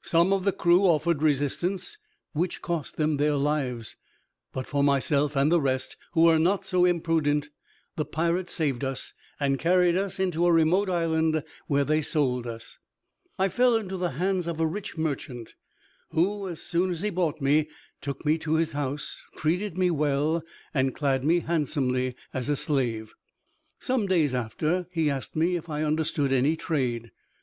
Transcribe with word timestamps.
Some 0.00 0.32
of 0.32 0.44
the 0.44 0.52
crew 0.52 0.84
offered 0.86 1.22
resistance, 1.22 1.98
which 2.32 2.62
cost 2.62 2.96
them 2.96 3.18
their 3.18 3.34
lives. 3.36 3.94
But 4.50 4.66
for 4.66 4.82
myself 4.82 5.36
and 5.36 5.52
the 5.52 5.60
rest, 5.60 5.98
who 6.12 6.22
were 6.22 6.38
not 6.38 6.64
so 6.64 6.86
imprudent, 6.86 7.50
the 7.94 8.06
pirates 8.06 8.54
saved 8.54 8.82
us, 8.82 9.12
and 9.38 9.58
carried 9.58 9.94
us 9.94 10.18
into 10.18 10.46
a 10.46 10.50
remote 10.50 10.88
island, 10.88 11.44
where 11.66 11.84
they 11.84 12.00
sold 12.00 12.46
us. 12.46 12.78
I 13.38 13.50
fell 13.50 13.76
into 13.76 13.98
the 13.98 14.12
hands 14.12 14.46
of 14.46 14.60
a 14.60 14.66
rich 14.66 14.96
merchant, 14.96 15.56
who, 16.12 16.48
as 16.48 16.62
soon 16.62 16.90
as 16.92 17.02
he 17.02 17.10
bought 17.10 17.42
me, 17.42 17.68
took 18.00 18.24
me 18.24 18.38
to 18.38 18.54
his 18.54 18.72
house, 18.72 19.22
treated 19.36 19.76
me 19.76 19.90
well, 19.90 20.42
and 20.72 20.94
clad 20.94 21.22
me 21.22 21.40
handsomely 21.40 22.16
as 22.32 22.48
a 22.48 22.56
slave. 22.56 23.12
Some 23.78 24.06
days 24.06 24.34
after 24.34 24.86
he 24.90 25.10
asked 25.10 25.36
me 25.36 25.54
if 25.54 25.68
I 25.68 25.82
understood 25.84 26.32
any 26.32 26.56
trade. 26.56 27.10